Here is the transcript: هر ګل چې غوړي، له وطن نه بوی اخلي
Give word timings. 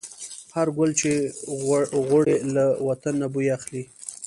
هر 0.55 0.67
ګل 0.77 0.91
چې 1.01 1.11
غوړي، 2.07 2.35
له 2.55 2.65
وطن 2.87 3.13
نه 3.21 3.27
بوی 3.33 3.47
اخلي 3.57 3.83